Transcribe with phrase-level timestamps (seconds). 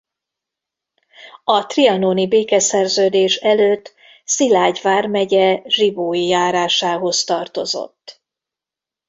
[1.43, 3.93] A trianoni békeszerződés előtt
[4.23, 8.21] Szilágy vármegye Zsibói járásához tartozott.